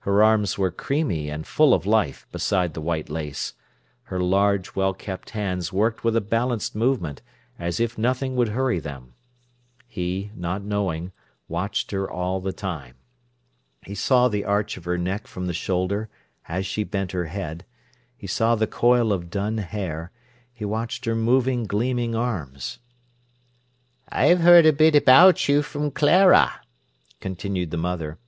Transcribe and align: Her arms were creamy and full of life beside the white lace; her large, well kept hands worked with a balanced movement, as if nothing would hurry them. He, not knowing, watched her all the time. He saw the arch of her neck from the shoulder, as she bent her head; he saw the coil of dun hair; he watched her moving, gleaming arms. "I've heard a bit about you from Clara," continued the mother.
Her 0.00 0.22
arms 0.22 0.58
were 0.58 0.70
creamy 0.70 1.30
and 1.30 1.46
full 1.46 1.72
of 1.72 1.86
life 1.86 2.26
beside 2.30 2.74
the 2.74 2.80
white 2.82 3.08
lace; 3.08 3.54
her 4.02 4.20
large, 4.20 4.74
well 4.76 4.92
kept 4.92 5.30
hands 5.30 5.72
worked 5.72 6.04
with 6.04 6.14
a 6.14 6.20
balanced 6.20 6.74
movement, 6.74 7.22
as 7.58 7.80
if 7.80 7.96
nothing 7.96 8.36
would 8.36 8.50
hurry 8.50 8.80
them. 8.80 9.14
He, 9.86 10.30
not 10.34 10.62
knowing, 10.62 11.10
watched 11.48 11.90
her 11.92 12.06
all 12.10 12.38
the 12.42 12.52
time. 12.52 12.96
He 13.80 13.94
saw 13.94 14.28
the 14.28 14.44
arch 14.44 14.76
of 14.76 14.84
her 14.84 14.98
neck 14.98 15.26
from 15.26 15.46
the 15.46 15.54
shoulder, 15.54 16.10
as 16.46 16.66
she 16.66 16.84
bent 16.84 17.12
her 17.12 17.24
head; 17.24 17.64
he 18.14 18.26
saw 18.26 18.56
the 18.56 18.66
coil 18.66 19.10
of 19.10 19.30
dun 19.30 19.56
hair; 19.56 20.12
he 20.52 20.66
watched 20.66 21.06
her 21.06 21.14
moving, 21.14 21.64
gleaming 21.64 22.14
arms. 22.14 22.78
"I've 24.10 24.40
heard 24.40 24.66
a 24.66 24.72
bit 24.74 24.94
about 24.94 25.48
you 25.48 25.62
from 25.62 25.92
Clara," 25.92 26.60
continued 27.20 27.70
the 27.70 27.78
mother. 27.78 28.18